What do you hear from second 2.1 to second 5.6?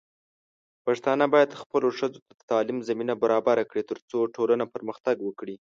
ته د تعليم زمينه برابره کړي، ترڅو ټولنه پرمختګ وکړي.